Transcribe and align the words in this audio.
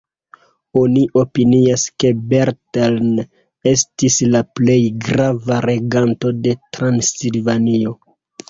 Oni 0.83 1.01
opinias 1.21 1.83
ke 2.03 2.11
Bethlen 2.31 3.11
estis 3.73 4.17
la 4.37 4.41
plej 4.61 4.81
grava 5.05 5.61
reganto 5.71 6.33
de 6.49 6.57
Transilvanio. 6.79 7.97